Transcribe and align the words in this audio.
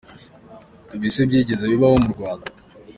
Ibi 0.95 1.07
se 1.15 1.21
byigeze 1.29 1.63
bibaho 1.71 1.95
mu 2.03 2.09
Rwanda? 2.13 2.47